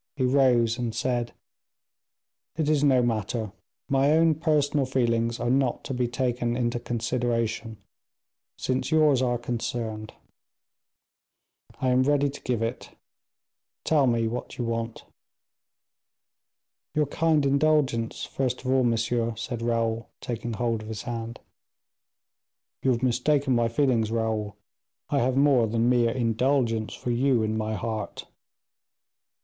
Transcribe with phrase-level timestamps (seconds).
[0.15, 1.31] He rose and said,
[2.57, 3.51] "It is no matter.
[3.87, 7.77] My own personal feelings are not to be taken into consideration
[8.57, 10.13] since yours are concerned;
[11.79, 12.97] I am ready to give it.
[13.83, 15.05] Tell me what you want."
[16.95, 21.39] "Your kind indulgence, first of all, monsieur," said Raoul, taking hold of his hand.
[22.81, 24.55] "You have mistaken my feelings, Raoul,
[25.11, 28.25] I have more than mere indulgence for you in my heart."